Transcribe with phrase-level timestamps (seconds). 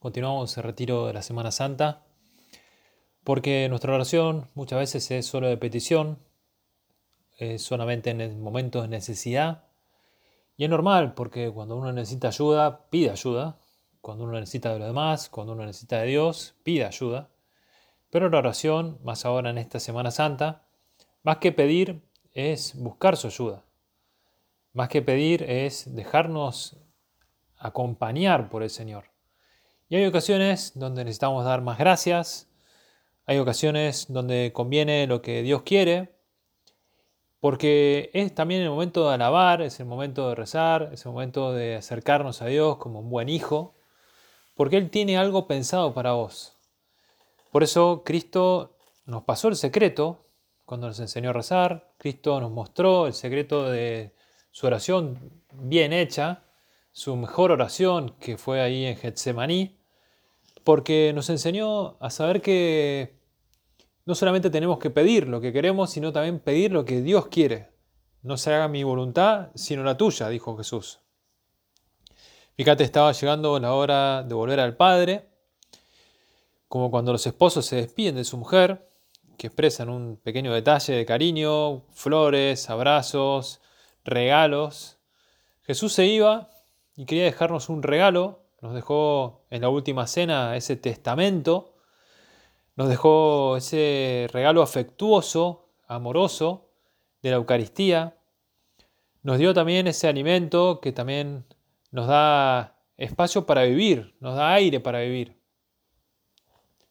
[0.00, 2.06] Continuamos el retiro de la Semana Santa,
[3.22, 6.18] porque nuestra oración muchas veces es solo de petición,
[7.36, 9.64] es solamente en momentos de necesidad,
[10.56, 13.58] y es normal, porque cuando uno necesita ayuda, pide ayuda,
[14.00, 17.28] cuando uno necesita de los demás, cuando uno necesita de Dios, pide ayuda.
[18.08, 20.62] Pero la oración, más ahora en esta Semana Santa,
[21.22, 22.00] más que pedir,
[22.32, 23.64] es buscar su ayuda.
[24.72, 26.78] Más que pedir es dejarnos
[27.58, 29.10] acompañar por el Señor.
[29.92, 32.48] Y hay ocasiones donde necesitamos dar más gracias,
[33.26, 36.14] hay ocasiones donde conviene lo que Dios quiere,
[37.40, 41.52] porque es también el momento de alabar, es el momento de rezar, es el momento
[41.52, 43.74] de acercarnos a Dios como un buen hijo,
[44.54, 46.56] porque Él tiene algo pensado para vos.
[47.50, 50.24] Por eso Cristo nos pasó el secreto
[50.66, 54.14] cuando nos enseñó a rezar, Cristo nos mostró el secreto de
[54.52, 56.44] su oración bien hecha,
[56.92, 59.79] su mejor oración que fue ahí en Getsemaní,
[60.64, 63.18] porque nos enseñó a saber que
[64.06, 67.70] no solamente tenemos que pedir lo que queremos, sino también pedir lo que Dios quiere.
[68.22, 71.00] No se haga mi voluntad, sino la tuya, dijo Jesús.
[72.56, 75.28] Fíjate, estaba llegando la hora de volver al Padre,
[76.68, 78.90] como cuando los esposos se despiden de su mujer,
[79.38, 83.60] que expresan un pequeño detalle de cariño, flores, abrazos,
[84.04, 84.98] regalos.
[85.62, 86.50] Jesús se iba
[86.96, 91.74] y quería dejarnos un regalo nos dejó en la última cena ese testamento,
[92.76, 96.70] nos dejó ese regalo afectuoso, amoroso
[97.22, 98.16] de la Eucaristía,
[99.22, 101.44] nos dio también ese alimento que también
[101.90, 105.38] nos da espacio para vivir, nos da aire para vivir.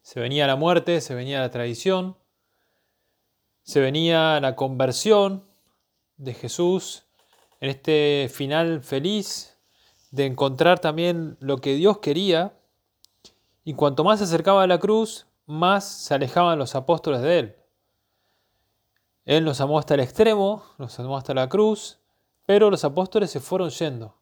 [0.02, 2.16] Se venía la muerte, se venía la tradición,
[3.62, 5.44] se venía la conversión
[6.16, 7.04] de Jesús
[7.60, 9.59] en este final feliz
[10.10, 12.54] de encontrar también lo que Dios quería,
[13.64, 17.56] y cuanto más se acercaba a la cruz, más se alejaban los apóstoles de Él.
[19.24, 21.98] Él nos amó hasta el extremo, nos amó hasta la cruz,
[22.46, 24.16] pero los apóstoles se fueron yendo.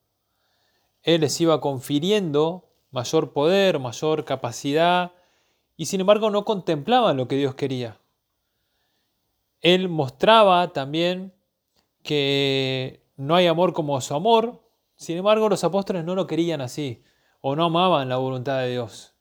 [1.03, 5.13] Él les iba confiriendo mayor poder, mayor capacidad,
[5.77, 8.01] y sin embargo no contemplaban lo que Dios quería.
[9.61, 11.33] Él mostraba también
[12.03, 14.61] que no hay amor como su amor,
[14.99, 17.05] sin embargo, los apóstoles no lo querían así,
[17.41, 19.15] o no amaban la voluntad de Dios.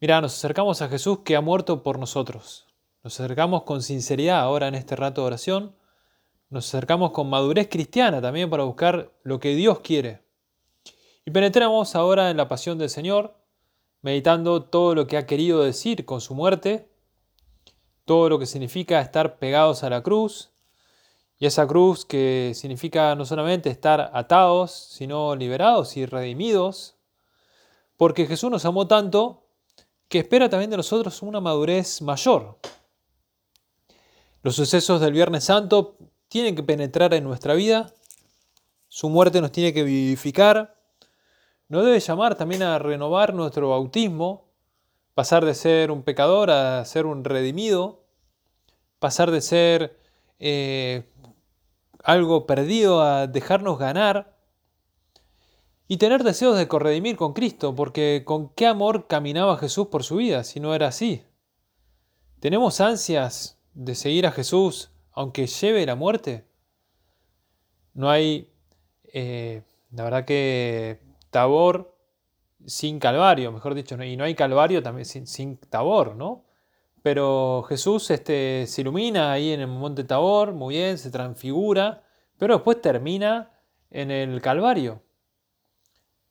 [0.00, 2.68] Mira, nos acercamos a Jesús que ha muerto por nosotros.
[3.02, 5.76] Nos acercamos con sinceridad ahora en este rato de oración.
[6.48, 10.22] Nos acercamos con madurez cristiana también para buscar lo que Dios quiere.
[11.24, 13.34] Y penetramos ahora en la pasión del Señor,
[14.00, 16.88] meditando todo lo que ha querido decir con su muerte,
[18.04, 20.51] todo lo que significa estar pegados a la cruz,
[21.42, 26.94] y esa cruz que significa no solamente estar atados, sino liberados y redimidos,
[27.96, 29.42] porque Jesús nos amó tanto
[30.06, 32.60] que espera también de nosotros una madurez mayor.
[34.42, 35.96] Los sucesos del Viernes Santo
[36.28, 37.92] tienen que penetrar en nuestra vida,
[38.86, 40.78] su muerte nos tiene que vivificar,
[41.66, 44.44] nos debe llamar también a renovar nuestro bautismo,
[45.14, 48.04] pasar de ser un pecador a ser un redimido,
[49.00, 49.98] pasar de ser
[50.38, 51.08] eh,
[52.02, 54.36] algo perdido a dejarnos ganar
[55.88, 60.16] y tener deseos de corredimir con Cristo, porque con qué amor caminaba Jesús por su
[60.16, 61.22] vida si no era así.
[62.40, 66.46] ¿Tenemos ansias de seguir a Jesús aunque lleve la muerte?
[67.94, 68.50] No hay,
[69.12, 71.94] eh, la verdad que Tabor
[72.66, 76.44] sin Calvario, mejor dicho, y no hay Calvario también sin, sin Tabor, ¿no?
[77.02, 82.04] Pero Jesús este, se ilumina ahí en el monte Tabor, muy bien, se transfigura,
[82.38, 83.50] pero después termina
[83.90, 85.02] en el Calvario.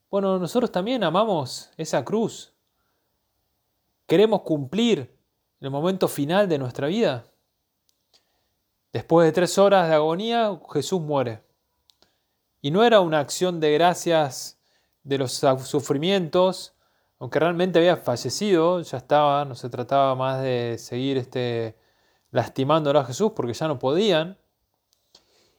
[0.09, 2.53] Bueno, nosotros también amamos esa cruz.
[4.07, 5.13] Queremos cumplir
[5.59, 7.25] el momento final de nuestra vida.
[8.91, 11.43] Después de tres horas de agonía, Jesús muere.
[12.61, 14.59] Y no era una acción de gracias
[15.03, 15.31] de los
[15.63, 16.73] sufrimientos,
[17.21, 21.77] aunque realmente había fallecido, ya estaba, no se trataba más de seguir este,
[22.31, 24.39] lastimándolo a Jesús porque ya no podían.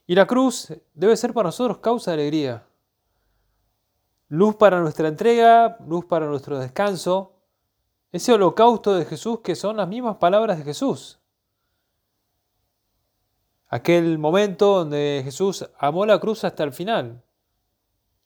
[0.09, 2.67] Y la cruz debe ser para nosotros causa de alegría.
[4.26, 7.37] Luz para nuestra entrega, luz para nuestro descanso.
[8.11, 11.20] ese holocausto de Jesús que son las mismas palabras de Jesús.
[13.69, 17.23] Aquel momento donde Jesús amó la cruz hasta el final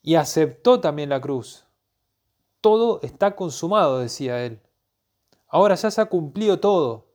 [0.01, 1.66] y aceptó también la cruz.
[2.67, 4.59] Todo está consumado, decía él.
[5.47, 7.07] Ahora ya se ha cumplido todo.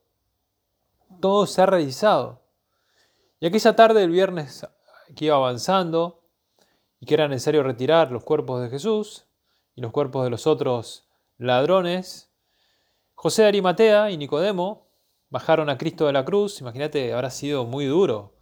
[1.20, 2.40] Todo se ha realizado.
[3.38, 4.66] Y aquella tarde del viernes
[5.14, 6.22] que iba avanzando
[7.00, 9.26] y que era necesario retirar los cuerpos de Jesús
[9.74, 11.06] y los cuerpos de los otros
[11.36, 12.32] ladrones,
[13.14, 14.86] José Arimatea y Nicodemo
[15.28, 18.38] bajaron a Cristo de la cruz, imagínate, habrá sido muy duro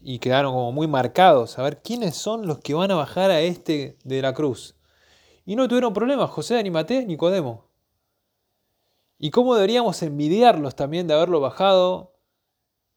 [0.00, 3.40] y quedaron como muy marcados, a ver quiénes son los que van a bajar a
[3.40, 4.76] este de la cruz.
[5.44, 7.66] Y no tuvieron problemas, José y Nicodemo.
[9.18, 12.12] Y cómo deberíamos envidiarlos también de haberlo bajado,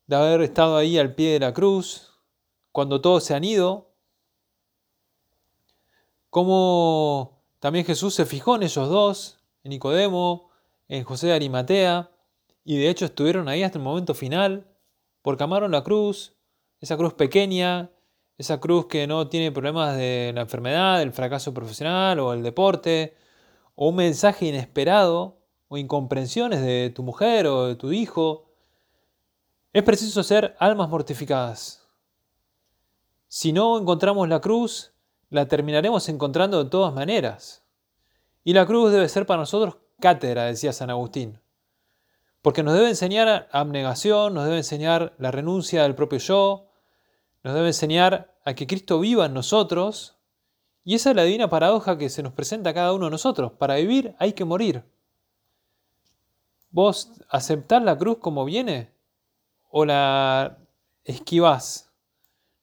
[0.08, 2.20] de haber estado ahí al pie de la cruz,
[2.72, 3.92] cuando todos se han ido.
[6.30, 10.50] Cómo también Jesús se fijó en ellos dos, en Nicodemo,
[10.88, 12.12] en José de Arimatea,
[12.64, 14.68] y de hecho estuvieron ahí hasta el momento final,
[15.22, 16.36] porque amaron la cruz,
[16.80, 17.92] esa cruz pequeña,
[18.38, 23.16] esa cruz que no tiene problemas de la enfermedad, el fracaso profesional o el deporte,
[23.76, 25.38] o un mensaje inesperado
[25.68, 28.50] o incomprensiones de tu mujer o de tu hijo.
[29.74, 31.88] Es preciso ser almas mortificadas.
[33.28, 34.94] Si no encontramos la cruz,
[35.30, 37.66] la terminaremos encontrando de todas maneras.
[38.44, 41.40] Y la cruz debe ser para nosotros cátedra, decía San Agustín.
[42.42, 46.68] Porque nos debe enseñar abnegación, nos debe enseñar la renuncia del propio yo,
[47.46, 50.18] nos debe enseñar a que Cristo viva en nosotros.
[50.84, 53.52] Y esa es la divina paradoja que se nos presenta a cada uno de nosotros.
[53.52, 54.84] Para vivir hay que morir.
[56.72, 58.90] ¿Vos aceptás la cruz como viene?
[59.70, 60.58] ¿O la
[61.04, 61.92] esquivás?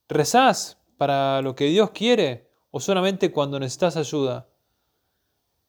[0.09, 2.51] ¿Rezás para lo que Dios quiere?
[2.73, 4.49] ¿O solamente cuando necesitas ayuda?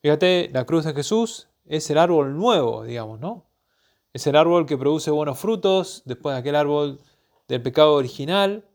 [0.02, 3.46] Fíjate, la cruz de Jesús es el árbol nuevo, digamos, ¿no?
[4.12, 7.00] Es el árbol que produce buenos frutos después de aquel árbol
[7.48, 8.66] del pecado original.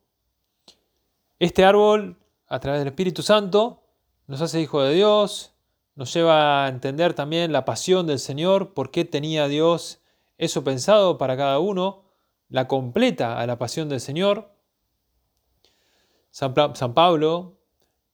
[1.39, 2.19] Este árbol,
[2.49, 3.85] a través del Espíritu Santo,
[4.27, 5.55] nos hace hijo de Dios,
[5.95, 10.01] nos lleva a entender también la pasión del Señor, por qué tenía Dios
[10.37, 12.05] eso pensado para cada uno,
[12.49, 14.53] la completa a la pasión del Señor.
[16.31, 17.59] San, Pablo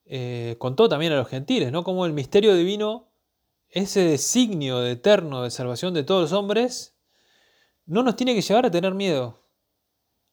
[0.07, 1.85] eh, contó también a los gentiles, ¿no?
[1.85, 3.09] Como el misterio divino
[3.69, 6.97] ese designio eterno de salvación de todos los hombres
[7.87, 9.43] no nos tiene que llevar a tener miedo.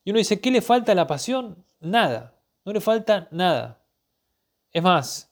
[0.04, 1.66] Y uno dice, ¿qué le falta a la pasión?
[1.80, 3.82] Nada, no le falta nada.
[4.72, 5.32] Es más,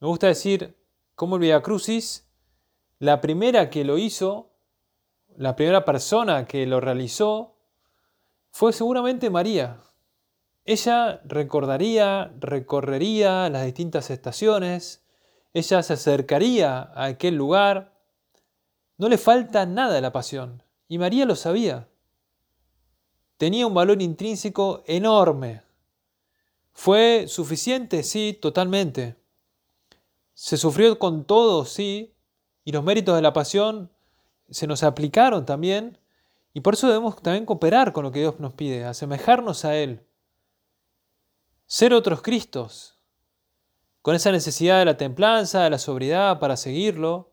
[0.00, 0.76] me gusta decir
[1.14, 2.28] cómo el Via Crucis,
[2.98, 4.50] la primera que lo hizo,
[5.36, 7.56] la primera persona que lo realizó,
[8.50, 9.78] fue seguramente María.
[10.64, 15.06] Ella recordaría, recorrería las distintas estaciones,
[15.56, 17.94] ella se acercaría a aquel lugar.
[18.98, 20.62] No le falta nada a la pasión.
[20.86, 21.88] Y María lo sabía.
[23.38, 25.62] Tenía un valor intrínseco enorme.
[26.78, 28.02] ¿Fue suficiente?
[28.02, 29.16] Sí, totalmente.
[30.34, 32.14] Se sufrió con todo, sí,
[32.64, 33.90] y los méritos de la pasión
[34.50, 35.98] se nos aplicaron también,
[36.52, 40.06] y por eso debemos también cooperar con lo que Dios nos pide, asemejarnos a Él,
[41.64, 42.98] ser otros Cristos,
[44.02, 47.32] con esa necesidad de la templanza, de la sobriedad para seguirlo.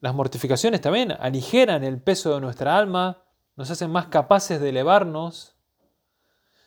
[0.00, 3.24] Las mortificaciones también aligeran el peso de nuestra alma,
[3.56, 5.55] nos hacen más capaces de elevarnos.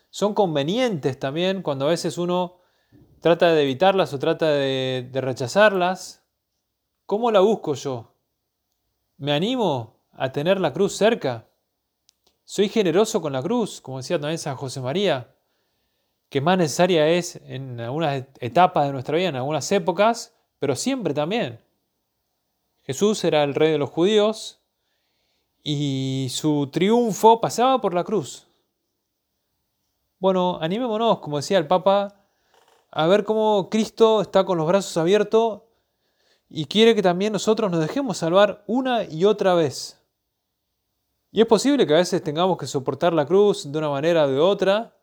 [0.10, 2.58] Son convenientes también cuando a veces uno
[3.22, 6.26] trata de evitarlas o trata de, rechazarlas.
[7.06, 8.14] ¿Cómo la busco yo?
[9.18, 11.48] ¿Me animo a tener la cruz cerca?
[12.44, 15.36] ¿Soy generoso con la cruz, como decía también San José María?
[16.30, 21.14] que más necesaria es en algunas etapas de nuestra vida, en algunas épocas, pero siempre
[21.14, 21.60] también.
[22.84, 24.62] Jesús era el rey de los judíos
[25.64, 28.48] y su triunfo pasaba por la cruz.
[30.20, 32.26] Bueno, animémonos, como decía el Papa,
[32.92, 35.62] a ver cómo Cristo está con los brazos abiertos
[36.50, 40.02] y quiere que también nosotros nos dejemos salvar una y otra vez.
[41.32, 44.28] Y es posible que a veces tengamos que soportar la cruz de una manera o
[44.28, 44.94] de otra,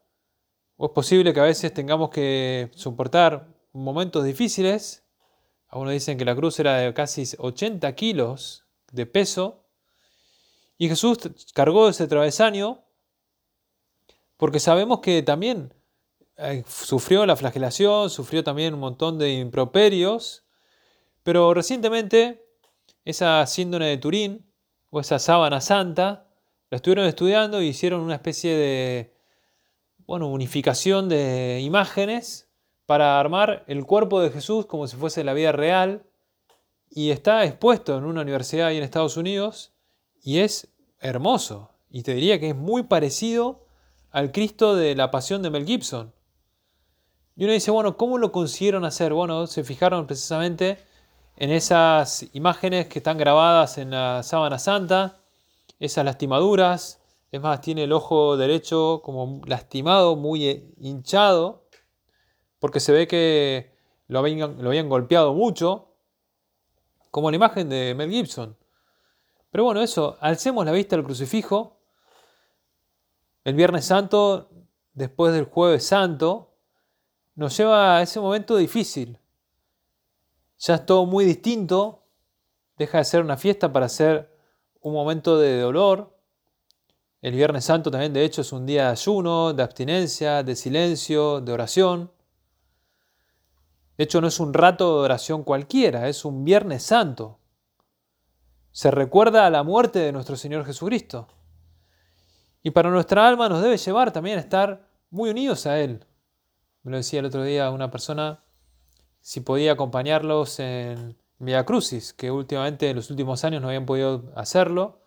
[0.77, 5.03] o es posible que a veces tengamos que soportar momentos difíciles.
[5.69, 9.65] Algunos dicen que la cruz era de casi 80 kilos de peso.
[10.77, 11.19] Y Jesús
[11.55, 12.86] cargó ese travesaño
[14.37, 15.73] porque sabemos que también
[16.37, 20.45] eh, sufrió la flagelación, sufrió también un montón de improperios.
[21.23, 22.47] Pero recientemente
[23.05, 24.47] esa síndrome de Turín
[24.91, 26.29] o esa sábana santa
[26.71, 29.15] la estuvieron estudiando y hicieron una especie de
[30.07, 32.49] bueno, unificación de imágenes
[32.85, 36.05] para armar el cuerpo de Jesús como si fuese la vida real.
[36.89, 39.75] y está expuesto en una universidad ahí en Estados Unidos
[40.23, 40.69] y es
[41.01, 41.71] hermoso.
[41.91, 43.66] Y te diría que es muy parecido
[44.17, 46.11] al Cristo de la Pasión de Mel Gibson.
[47.37, 49.13] Y uno dice, bueno, ¿cómo lo consiguieron hacer?
[49.13, 50.79] Bueno, se fijaron precisamente
[51.37, 55.19] en esas imágenes que están grabadas en la sábana santa,
[55.81, 56.99] esas lastimaduras.
[57.31, 61.67] Es más, tiene el ojo derecho como lastimado, muy hinchado,
[62.59, 63.75] porque se ve que
[64.09, 65.91] lo habían, lo habían golpeado mucho,
[67.11, 68.57] como la imagen de Mel Gibson.
[69.51, 71.76] Pero bueno, eso, alcemos la vista al crucifijo.
[73.47, 74.51] El Viernes Santo,
[74.93, 76.57] después del Jueves Santo,
[77.37, 79.21] nos lleva a ese momento difícil.
[80.59, 82.03] Ya es todo muy distinto,
[82.77, 84.37] deja de ser una fiesta para ser
[84.81, 86.19] un momento de dolor.
[87.23, 91.41] El Viernes Santo también, de hecho, es un día de ayuno, de abstinencia, de silencio,
[91.41, 92.11] de oración.
[93.97, 97.39] De hecho, no es un rato de oración cualquiera, es un Viernes Santo.
[98.73, 101.29] Se recuerda a la muerte de nuestro Señor Jesucristo.
[102.67, 106.05] Y para nuestra alma nos debe llevar también a estar muy unidos a Él.
[106.83, 108.43] Me lo decía el otro día una persona
[109.21, 114.33] si podía acompañarlos en Via Crucis, que últimamente en los últimos años no habían podido
[114.35, 114.99] hacerlo.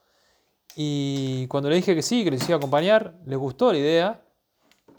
[0.78, 4.22] Y cuando le dije que sí, que les iba a acompañar, les gustó la idea,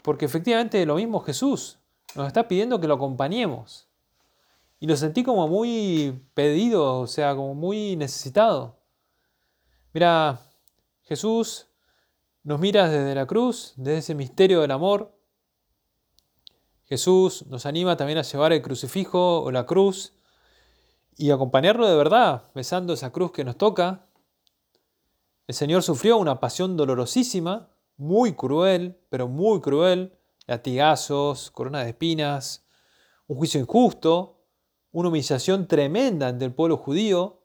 [0.03, 1.79] porque efectivamente lo mismo Jesús
[2.13, 3.87] nos está pidiendo que lo acompañemos.
[4.79, 8.77] Y lo sentí como muy pedido, o sea, como muy necesitado.
[9.93, 10.39] Mira,
[11.01, 11.70] Jesús
[12.43, 15.17] nos mira desde la cruz, desde ese misterio del amor.
[16.85, 20.13] Jesús nos anima también a llevar el crucifijo o la cruz
[21.15, 24.07] y acompañarlo de verdad, besando esa cruz que nos toca.
[25.47, 30.17] El Señor sufrió una pasión dolorosísima, muy cruel, pero muy cruel,
[30.47, 32.65] latigazos, corona de espinas,
[33.27, 34.41] un juicio injusto,
[34.91, 37.40] una humillación tremenda ante el pueblo judío.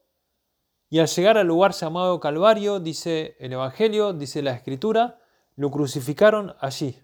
[0.89, 5.21] Y al llegar al lugar llamado Calvario, dice el Evangelio, dice la Escritura,
[5.57, 7.03] lo crucificaron allí.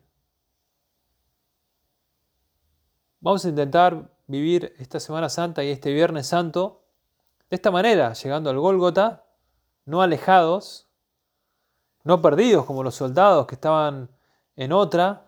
[3.21, 6.85] Vamos a intentar vivir esta Semana Santa y este Viernes Santo
[7.51, 9.27] de esta manera, llegando al Gólgota,
[9.85, 10.89] no alejados,
[12.05, 14.11] no perdidos como los soldados que estaban
[14.57, 15.27] en otra,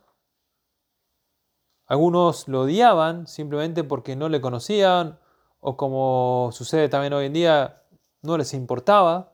[1.87, 5.19] algunos lo odiaban simplemente porque no le conocían
[5.61, 7.83] o como sucede también hoy en día,
[8.25, 9.33] no les importaba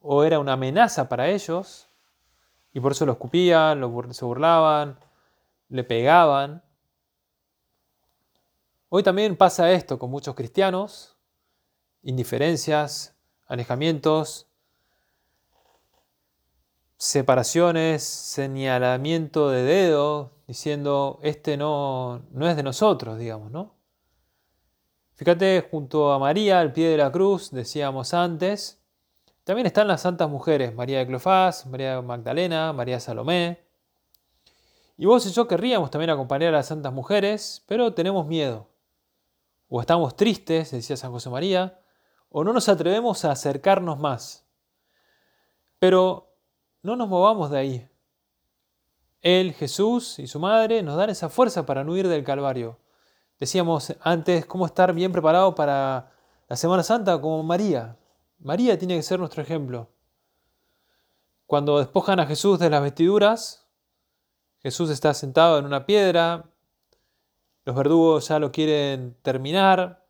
[0.00, 1.88] o era una amenaza para ellos
[2.72, 4.98] y por eso lo escupían, lo, se burlaban,
[5.68, 6.62] le pegaban.
[8.88, 11.16] Hoy también pasa esto con muchos cristianos,
[12.02, 14.46] indiferencias, alejamientos,
[16.98, 23.81] separaciones, señalamiento de dedo, diciendo, este no, no es de nosotros, digamos, ¿no?
[25.22, 28.82] Fíjate, junto a María, al pie de la cruz, decíamos antes,
[29.44, 33.64] también están las santas mujeres, María de Clofás, María Magdalena, María Salomé.
[34.96, 38.66] Y vos y yo querríamos también acompañar a las santas mujeres, pero tenemos miedo.
[39.68, 41.78] O estamos tristes, decía San José María,
[42.28, 44.44] o no nos atrevemos a acercarnos más.
[45.78, 46.34] Pero
[46.82, 47.88] no nos movamos de ahí.
[49.20, 52.81] Él, Jesús y su madre nos dan esa fuerza para no huir del Calvario.
[53.42, 56.12] Decíamos antes cómo estar bien preparado para
[56.46, 57.96] la Semana Santa como María.
[58.38, 59.90] María tiene que ser nuestro ejemplo.
[61.46, 63.66] Cuando despojan a Jesús de las vestiduras,
[64.60, 66.52] Jesús está sentado en una piedra,
[67.64, 70.06] los verdugos ya lo quieren terminar,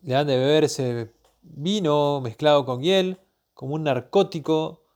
[0.00, 1.12] le dan de beber ese
[1.42, 3.20] vino mezclado con hiel,
[3.52, 4.86] como un narcótico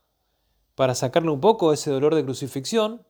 [0.74, 3.04] para sacarle un poco ese dolor de crucifixión,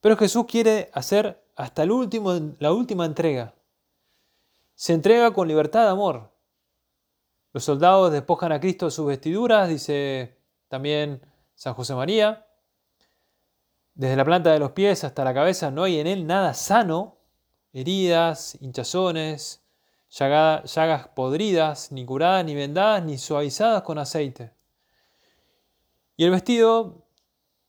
[0.00, 3.54] pero Jesús quiere hacer hasta el último, la última entrega.
[4.74, 6.30] Se entrega con libertad de amor.
[7.52, 11.22] Los soldados despojan a Cristo de sus vestiduras, dice también
[11.54, 12.46] San José María.
[13.94, 17.16] Desde la planta de los pies hasta la cabeza no hay en él nada sano,
[17.72, 19.64] heridas, hinchazones,
[20.10, 24.52] llagas podridas, ni curadas, ni vendadas, ni suavizadas con aceite.
[26.18, 27.06] Y el vestido,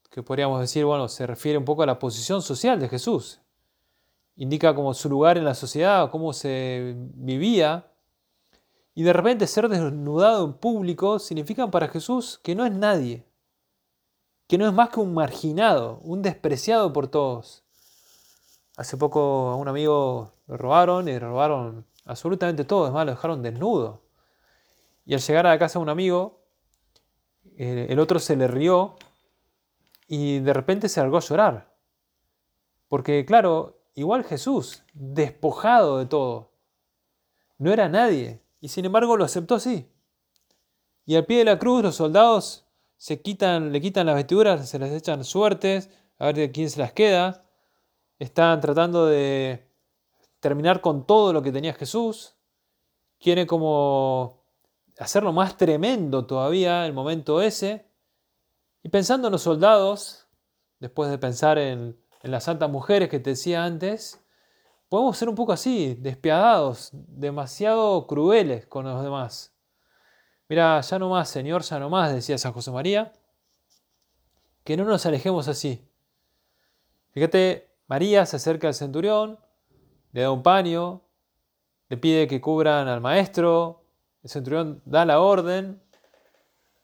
[0.10, 3.40] que podríamos decir, bueno, se refiere un poco a la posición social de Jesús.
[4.38, 7.92] Indica como su lugar en la sociedad, cómo se vivía.
[8.94, 13.26] Y de repente ser desnudado en público significa para Jesús que no es nadie,
[14.48, 17.64] que no es más que un marginado, un despreciado por todos.
[18.76, 23.42] Hace poco a un amigo lo robaron y robaron absolutamente todo, es más, lo dejaron
[23.42, 24.02] desnudo.
[25.06, 26.42] Y al llegar a la casa de un amigo,
[27.56, 28.96] el otro se le rió
[30.08, 31.74] y de repente se largó a llorar.
[32.88, 36.52] Porque claro, igual Jesús, despojado de todo,
[37.58, 39.92] no era nadie, y sin embargo lo aceptó así.
[41.04, 44.78] Y al pie de la cruz los soldados se quitan, le quitan las vestiduras, se
[44.78, 45.90] les echan suertes,
[46.20, 47.44] a ver de quién se las queda.
[48.20, 49.68] Están tratando de
[50.40, 52.36] terminar con todo lo que tenía Jesús.
[53.20, 54.44] Quiere como
[55.00, 57.90] hacerlo más tremendo todavía el momento ese.
[58.84, 60.28] Y pensando en los soldados,
[60.80, 64.20] después de pensar en, en las santas mujeres que te decía antes,
[64.90, 69.54] podemos ser un poco así, despiadados, demasiado crueles con los demás.
[70.50, 73.12] Mira, ya no más, Señor, ya no más, decía San José María,
[74.64, 75.86] que no nos alejemos así.
[77.12, 79.40] Fíjate, María se acerca al centurión,
[80.12, 81.02] le da un paño,
[81.90, 83.84] le pide que cubran al maestro,
[84.24, 85.82] el centurión da la orden,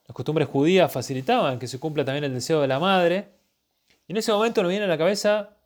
[0.05, 3.32] las costumbres judías facilitaban que se cumpla también el deseo de la madre,
[4.13, 5.57] en ese momento nos viene a la cabeza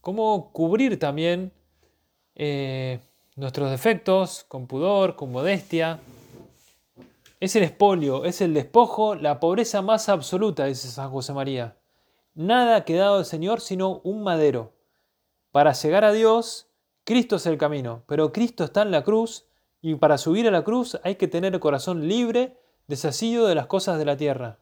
[0.00, 1.52] cómo cubrir también
[2.34, 2.98] eh,
[3.36, 6.00] nuestros defectos con pudor, con modestia.
[7.38, 11.76] Es el espolio, es el despojo, la pobreza más absoluta, dice San José María.
[12.34, 14.72] Nada ha quedado del Señor sino un madero.
[15.52, 16.66] Para llegar a Dios,
[17.04, 19.46] Cristo es el camino, pero Cristo está en la cruz
[19.80, 22.58] y para subir a la cruz hay que tener el corazón libre,
[22.88, 24.58] desasido de las cosas de la tierra.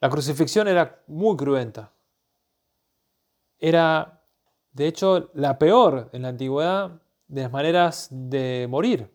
[0.00, 1.92] La crucifixión era muy cruenta.
[3.58, 4.18] Era
[4.78, 9.12] de hecho, la peor en la antigüedad de las maneras de morir.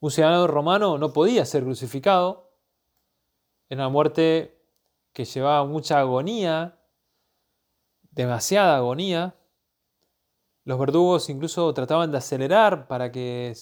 [0.00, 2.50] Un ciudadano romano no podía ser crucificado.
[3.68, 4.60] Era una muerte
[5.12, 6.76] que llevaba mucha agonía,
[8.10, 9.36] demasiada agonía.
[10.64, 13.54] Los verdugos incluso trataban de acelerar para que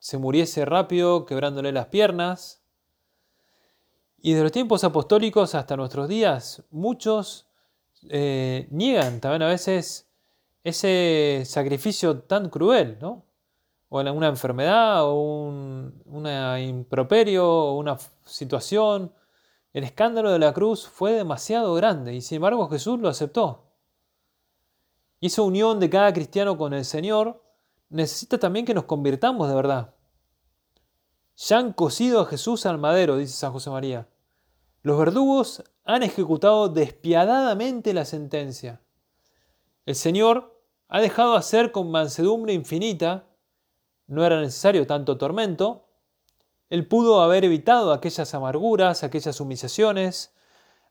[0.00, 2.59] se muriese rápido, quebrándole las piernas.
[4.22, 7.46] Y de los tiempos apostólicos hasta nuestros días, muchos
[8.08, 10.08] eh, niegan también a veces
[10.62, 13.24] ese sacrificio tan cruel, ¿no?
[13.88, 16.26] O una enfermedad, o un
[16.60, 19.12] improperio, o una situación.
[19.72, 23.64] El escándalo de la cruz fue demasiado grande y sin embargo Jesús lo aceptó.
[25.18, 27.42] Y esa unión de cada cristiano con el Señor
[27.88, 29.94] necesita también que nos convirtamos de verdad.
[31.42, 34.06] Ya han cosido a Jesús al madero, dice San José María.
[34.82, 38.82] Los verdugos han ejecutado despiadadamente la sentencia.
[39.86, 43.24] El Señor ha dejado hacer con mansedumbre infinita,
[44.06, 45.86] no era necesario tanto tormento,
[46.68, 50.34] Él pudo haber evitado aquellas amarguras, aquellas humillaciones,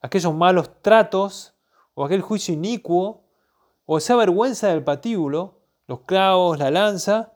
[0.02, 1.54] aquellos malos tratos,
[1.94, 3.24] o aquel juicio inicuo,
[3.86, 7.34] o esa vergüenza del patíbulo, los clavos, la lanza,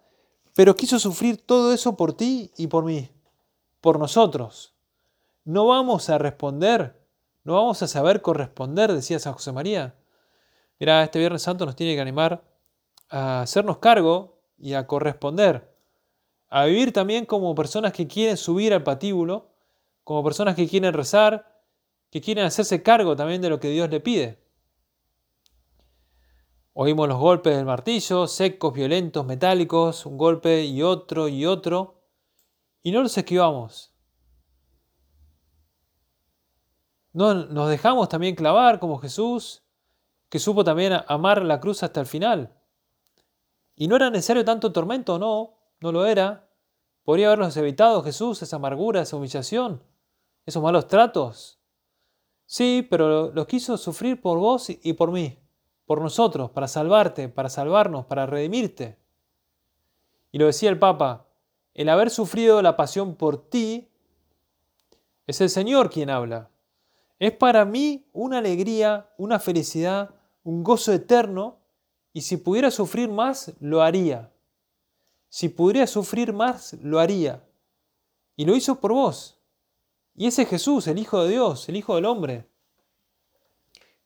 [0.55, 3.09] pero quiso sufrir todo eso por ti y por mí,
[3.81, 4.73] por nosotros.
[5.43, 7.03] No vamos a responder
[7.43, 9.95] no vamos a saber corresponder, decía San José María.
[10.79, 12.41] Mira, este Viernes Santo nos tiene que animar
[13.09, 15.69] a hacernos cargo y a corresponder,
[16.49, 19.49] a vivir también como personas que quieren subir al patíbulo,
[20.05, 21.61] como personas que quieren rezar,
[22.09, 24.39] que quieren hacerse cargo también de lo que Dios le pide.
[26.75, 32.01] Oímos los golpes del martillo, secos, violentos, metálicos, un golpe y otro y otro,
[32.81, 33.93] y no los esquivamos.
[37.11, 39.61] No, nos dejamos también clavar como Jesús,
[40.29, 42.59] que supo también amar la cruz hasta el final.
[43.75, 46.49] Y no era necesario tanto tormento, no, no lo era.
[47.03, 49.83] Podría habernos evitado Jesús esa amargura, esa humillación,
[50.47, 51.59] esos malos tratos.
[52.47, 55.42] Sí, pero lo quiso sufrir por vos y por mí,
[55.85, 58.97] por nosotros, para salvarte, para salvarnos, para redimirte.
[60.31, 61.27] Y lo decía el Papa,
[61.73, 63.89] el haber sufrido la pasión por ti,
[65.27, 66.49] es el Señor quien habla.
[67.19, 71.59] Es para mí una alegría, una felicidad, un gozo eterno
[72.13, 74.31] y si pudiera sufrir más, lo haría.
[75.29, 77.43] Si pudiera sufrir más, lo haría.
[78.35, 79.39] Y lo hizo por vos.
[80.15, 82.47] Y ese Jesús, el Hijo de Dios, el Hijo del Hombre,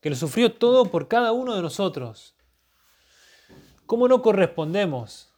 [0.08, 2.34] que lo sufrió todo por cada uno de nosotros.
[3.86, 5.34] ¿Cómo no correspondemos?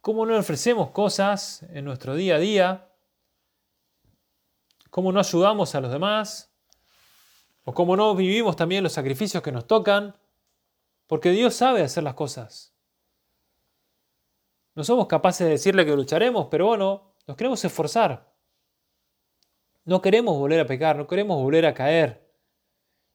[0.00, 2.88] ¿Cómo no ofrecemos cosas en nuestro día a día?
[4.90, 6.54] ¿Cómo no ayudamos a los demás?
[7.64, 10.16] O como no vivimos también los sacrificios que nos tocan,
[11.08, 12.72] porque Dios sabe hacer las cosas.
[14.76, 18.32] No somos capaces de decirle que lucharemos, pero bueno, nos queremos esforzar.
[19.84, 22.29] No queremos volver a pecar, no queremos volver a caer.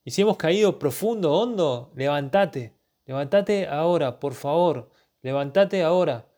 [0.05, 2.77] Y si hemos caído profundo, hondo, levántate.
[3.05, 4.91] Levántate ahora, por favor.
[5.23, 6.31] Levántate ahora.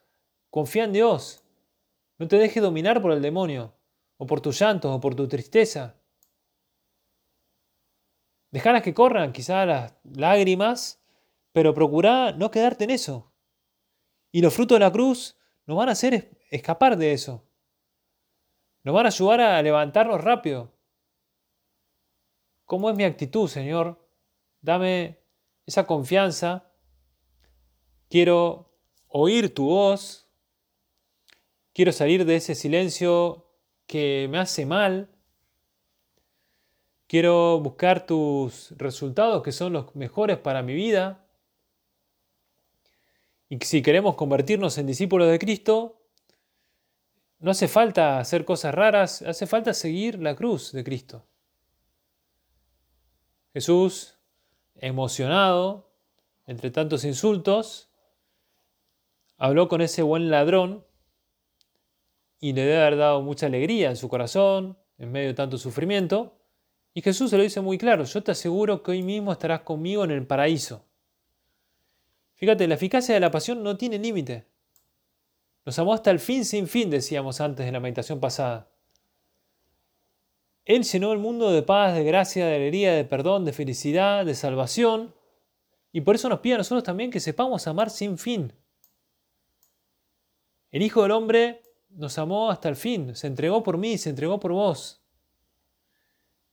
[0.50, 1.44] Confía en Dios.
[2.18, 3.76] No te dejes dominar por el demonio,
[4.16, 5.98] o por tus llantos, o por tu tristeza.
[8.52, 11.04] Dejarás que corran quizá las lágrimas,
[11.52, 13.34] pero procura no quedarte en eso.
[14.32, 17.46] Y los frutos de la cruz nos van a hacer escapar de eso.
[18.84, 20.72] Nos van a ayudar a levantarnos rápido.
[22.68, 23.98] ¿Cómo es mi actitud, Señor?
[24.62, 25.20] Dame
[25.66, 26.70] esa confianza.
[28.10, 28.78] Quiero
[29.08, 30.28] oír tu voz.
[31.74, 33.48] Quiero salir de ese silencio
[33.86, 35.10] que me hace mal.
[37.08, 41.26] Quiero buscar tus resultados que son los mejores para mi vida.
[43.48, 46.02] Y si queremos convertirnos en discípulos de Cristo,
[47.40, 51.26] no hace falta hacer cosas raras, hace falta seguir la cruz de Cristo.
[53.58, 54.20] Jesús,
[54.76, 55.90] emocionado,
[56.46, 57.90] entre tantos insultos,
[59.36, 60.86] habló con ese buen ladrón
[62.40, 66.38] y le debe haber dado mucha alegría en su corazón, en medio de tanto sufrimiento.
[66.94, 70.04] Y Jesús se lo dice muy claro, yo te aseguro que hoy mismo estarás conmigo
[70.04, 70.86] en el paraíso.
[72.36, 74.46] Fíjate, la eficacia de la pasión no tiene límite.
[75.66, 78.70] Nos amó hasta el fin sin fin, decíamos antes en la meditación pasada.
[80.68, 84.36] Él llenó el mundo de paz, de gracia, de alegría, de perdón, de felicidad, de
[84.36, 85.16] salvación.
[85.94, 88.52] Y por eso nos pide a nosotros también que sepamos amar sin fin.
[90.70, 94.42] El Hijo del Hombre nos amó hasta el fin, se entregó por mí, se entregó
[94.42, 95.02] por vos.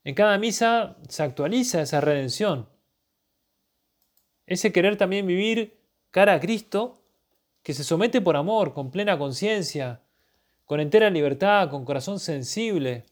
[0.04, 2.68] En cada misa se actualiza esa redención.
[4.46, 5.76] Ese querer también vivir
[6.12, 7.02] cara a Cristo,
[7.64, 10.02] que se somete por amor, con plena conciencia,
[10.66, 13.06] con entera libertad, con corazón sensible,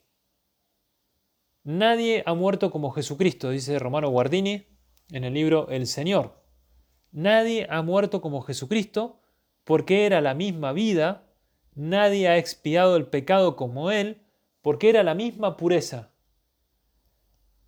[1.64, 4.66] Nadie ha muerto como Jesucristo, dice Romano Guardini
[5.12, 6.42] en el libro El Señor.
[7.12, 9.20] Nadie ha muerto como Jesucristo
[9.62, 11.28] porque era la misma vida,
[11.74, 14.22] nadie ha expiado el pecado como Él
[14.60, 16.10] porque era la misma pureza.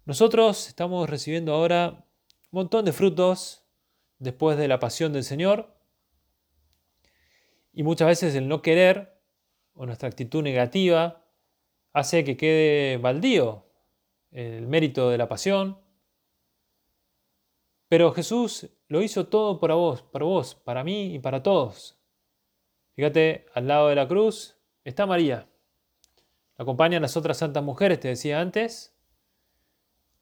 [0.06, 2.04] Nosotros estamos recibiendo ahora
[2.50, 3.64] un montón de frutos
[4.18, 5.72] después de la pasión del Señor
[7.72, 9.20] y muchas veces el no querer
[9.74, 11.24] o nuestra actitud negativa
[11.92, 13.64] hace que quede baldío
[14.34, 15.78] el mérito de la pasión.
[17.88, 21.96] Pero Jesús lo hizo todo para vos, para vos, para mí y para todos.
[22.96, 25.48] Fíjate, al lado de la cruz está María.
[26.56, 28.96] La acompañan las otras santas mujeres, te decía antes.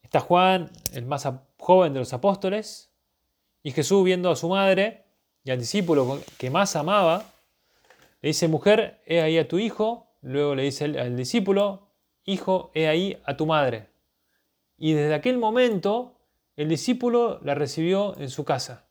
[0.03, 2.93] Está Juan, el más joven de los apóstoles.
[3.63, 5.05] Y Jesús, viendo a su madre
[5.45, 7.25] y al discípulo que más amaba,
[8.21, 10.09] le dice, mujer, he ahí a tu hijo.
[10.21, 11.89] Luego le dice al discípulo,
[12.25, 13.92] hijo, he ahí a tu madre.
[14.83, 16.17] Y desde aquel momento
[16.57, 18.89] el discípulo la recibió en su casa.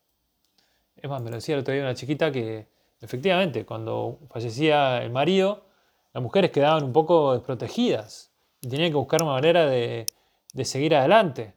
[0.96, 2.66] Es más, me lo decía el otro una chiquita que
[3.02, 5.66] efectivamente cuando fallecía el marido,
[6.14, 10.06] las mujeres quedaban un poco desprotegidas y tenían que buscar una manera de,
[10.54, 11.52] de seguir adelante.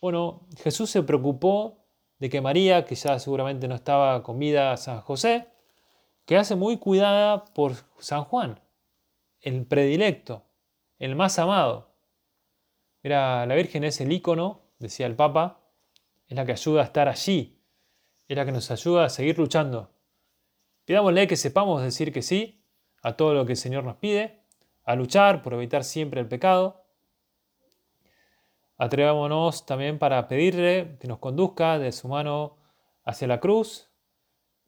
[0.00, 1.78] Bueno, Jesús se preocupó
[2.20, 5.48] de que María, que ya seguramente no estaba con vida a San José,
[6.26, 8.60] quedase muy cuidada por San Juan,
[9.40, 10.44] el predilecto,
[11.00, 11.89] el más amado.
[13.02, 15.60] La Virgen es el ícono, decía el Papa,
[16.28, 17.58] es la que ayuda a estar allí,
[18.28, 19.90] es la que nos ayuda a seguir luchando.
[20.84, 22.62] Pidámosle que sepamos decir que sí
[23.02, 24.42] a todo lo que el Señor nos pide,
[24.84, 26.84] a luchar por evitar siempre el pecado.
[28.76, 32.58] Atrevámonos también para pedirle que nos conduzca de su mano
[33.04, 33.88] hacia la cruz,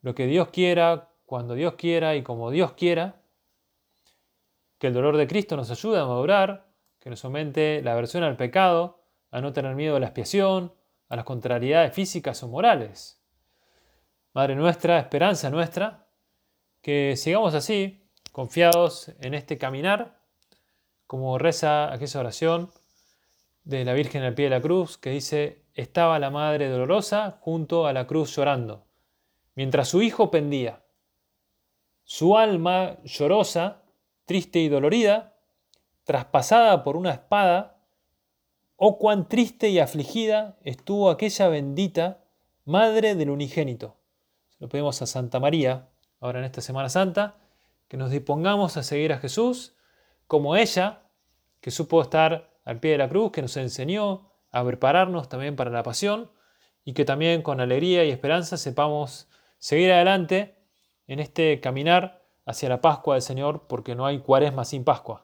[0.01, 3.21] lo que Dios quiera, cuando Dios quiera y como Dios quiera.
[4.79, 6.72] Que el dolor de Cristo nos ayude a madurar
[7.03, 10.73] que nos aumente la aversión al pecado, a no tener miedo a la expiación,
[11.09, 13.21] a las contrariedades físicas o morales.
[14.31, 16.07] Madre nuestra, esperanza nuestra,
[16.81, 20.21] que sigamos así, confiados en este caminar,
[21.05, 22.71] como reza aquella oración
[23.65, 27.85] de la Virgen al pie de la cruz, que dice, estaba la Madre dolorosa junto
[27.85, 28.87] a la cruz llorando,
[29.55, 30.85] mientras su hijo pendía.
[32.05, 33.83] Su alma llorosa,
[34.23, 35.32] triste y dolorida,
[36.03, 37.77] traspasada por una espada,
[38.75, 42.23] oh cuán triste y afligida estuvo aquella bendita
[42.65, 43.97] Madre del Unigénito.
[44.59, 45.89] lo pedimos a Santa María,
[46.21, 47.35] ahora en esta Semana Santa,
[47.89, 49.75] que nos dispongamos a seguir a Jesús
[50.27, 51.01] como ella,
[51.59, 55.71] que supo estar al pie de la cruz, que nos enseñó a prepararnos también para
[55.71, 56.31] la pasión
[56.85, 60.55] y que también con alegría y esperanza sepamos seguir adelante
[61.07, 65.22] en este caminar hacia la Pascua del Señor, porque no hay cuaresma sin Pascua.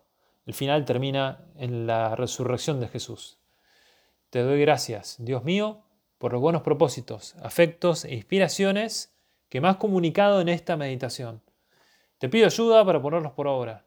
[0.49, 3.38] El final termina en la resurrección de Jesús.
[4.31, 5.83] Te doy gracias, Dios mío,
[6.17, 9.15] por los buenos propósitos, afectos e inspiraciones
[9.47, 11.43] que me has comunicado en esta meditación.
[12.17, 13.85] Te pido ayuda para ponerlos por obra.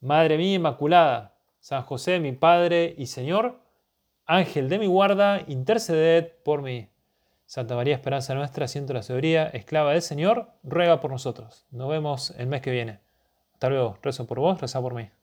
[0.00, 3.60] Madre mía Inmaculada, San José, mi Padre y Señor,
[4.24, 6.88] Ángel de mi guarda, interceded por mí.
[7.44, 11.66] Santa María Esperanza Nuestra, siento la sabiduría, esclava del Señor, ruega por nosotros.
[11.70, 13.00] Nos vemos el mes que viene.
[13.52, 15.10] Hasta luego, rezo por vos, reza por mí.